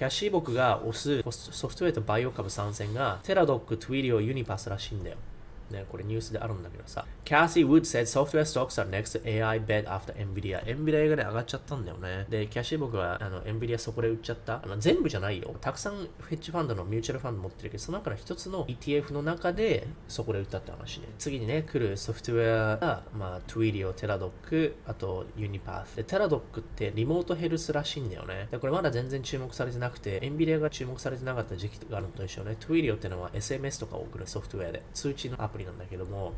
[0.00, 5.18] キャッシーウッドが推すソフトウェアとバイオ株3選が、 Teladoc、Twilio、UiPath らしいんだよ。
[5.70, 7.04] ね、これニュースであるんだけどさ。
[7.24, 10.64] Cassie Wood said software stocks are next AI bet after Nvidia。
[10.64, 12.26] Nvidia がね、上がっちゃったんだよね。
[12.28, 14.60] で、キャッシーウッドはあの Nvidia 底で売っちゃった。
[14.64, 15.54] あの全部じゃないよ。
[15.60, 21.08] たくさんヘッジファンドの mutual fund 持ってるけど、その中の一つの ETF の中で底で売ったって話ね。
[21.18, 25.96] 次にね、来るソフトウェアが、まあ、 Twilio、Teladoc、あと UiPath。
[25.96, 28.48] で、 Teladoc って remote health らしいんだよね。
[28.50, 32.56] で、これまだ全然注目されてなくて、Nvidia が注目されてなかった時期があるのと一緒ね。
[32.58, 36.32] Twilio ってのは SMS とか送るソフトウェアで、通知のアプリなんだけども、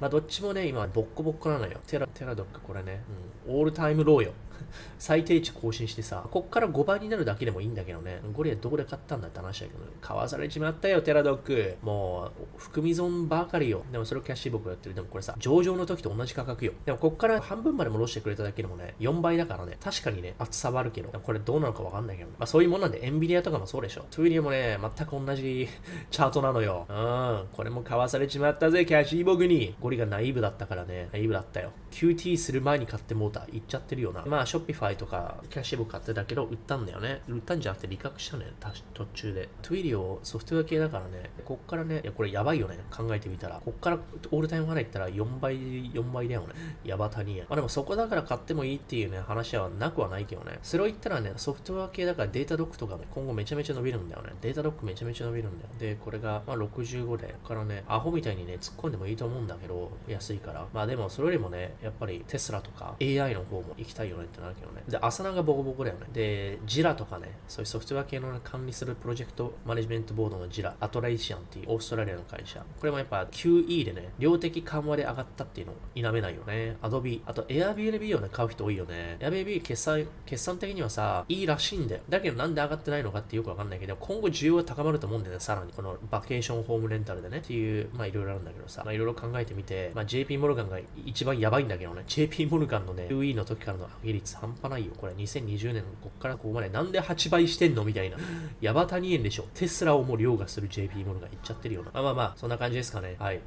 [0.00, 1.78] まあどっちもね、今ボッコボッコなのよ。
[1.86, 3.02] テラ、テラドックこれね、
[3.48, 4.32] うん、オールタイムローよ。
[4.98, 11.76] 最低値更新してさ、こっから5倍になるだけでもいいんだけどね、ゴリラどこで買ったんだって話だけど、ね買わされちまったよ、テラドック。
[11.82, 13.82] もう、含み損ばかりよ。
[13.90, 14.94] でもそれをキャッシー僕やってる。
[14.94, 16.72] でもこれさ、上場の時と同じ価格よ。
[16.84, 24.06] でもこっから半分まで戻してくれただけでもね、4倍だからね、確かにね、厚さはあるけど、これどうなのかわかんないけど、ね、まあそういうもんなんで、エンビリアとかもそうでしょ。
[24.10, 25.68] トゥイリアもね、全く同じ
[26.10, 26.86] チャートなのよ。
[26.88, 29.74] うん、これも買わされちまったぜ、キャッシー僕に。
[29.80, 31.72] ゴリがナイーブだったからね、ナイーブだったよ。
[31.90, 34.24] QT する前に買ってモーター、行っちゃってるよな。
[34.26, 37.22] まあ、ショッピファイとか、キャッシュブ買ってたけど、売ったんだよね。
[37.28, 38.52] 売ったんじゃなくて、利確したね、
[38.94, 39.48] 途中で。
[39.62, 43.60] Twilio、ソフトウェア系だからね、こっからね、いや、これやばいよね、考えてみたら。
[43.64, 43.98] こっから
[44.30, 46.48] all time high ったら4倍、4倍だよね。
[46.84, 47.44] ヤバタニア。
[47.44, 50.58] まあでも底だから買ってもいいっていうね、話はなくはないけどね。
[50.62, 54.34] それを言ったらね、ソフトウェア系だから Datadog とかね、今後めちゃめちゃ伸びるんだよね。
[54.40, 55.70] Datadog めちゃめちゃ伸びるんだよ。
[55.78, 60.66] で、これが、まあ65で、からね、アホみたいにね、突っ込んでもいいと思うんだけど、安いから。
[60.72, 64.82] まあでも、それよりもね、やっぱりテスラとか AI の方も行きたいよねってなるけどね。
[64.88, 66.06] で、 Asana がボコボコだよね。
[66.12, 72.64] で、 Jira とかね、そういうソフトウェア系の管理する project management board の Jira、Atlassian っていうオーストラリアの会社。
[72.78, 76.76] これもやっぱ QE でね、量的緩和で上がったっていうのを否めないよね。
[76.82, 79.16] Adobe、あと Airbnb をね、買う人多いよね。
[79.20, 82.02] Airbnb 決算、決算的にはさ、いいらしいんだよ。
[82.08, 85.72] だけどなんで上がってないのかってよくわかんないけど、今後需要が高まると思うんだよね、さらに。
[85.72, 87.38] このバケーションホームレンタルでね。
[87.38, 92.04] っていう、まあいろいろるんだけどさ、まあいろいろ考えてみて、まあ JP モルガンが一番やばいんだけどね。
[92.06, 94.92] JP モルガンのね、UE の時からの上げ率半端ないよ。
[94.96, 98.16] これ2020年こっからここまでなんで8倍してんのみたいな。
[98.60, 99.46] ヤバタニエンでしょ。
[99.54, 101.90] テスラをもう凌駕する JP モルガンいっちゃってるよな。
[101.92, 103.16] まあまあまあ、そんな感じですかね。
[103.18, 103.40] はい。